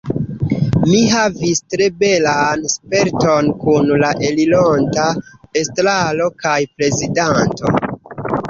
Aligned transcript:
Mi 0.91 1.01
havis 1.15 1.59
tre 1.73 1.89
belan 1.99 2.65
sperton 2.77 3.51
kun 3.65 3.93
la 4.05 4.11
elironta 4.31 5.07
Estraro 5.63 6.31
kaj 6.47 6.59
Prezidanto. 6.73 7.77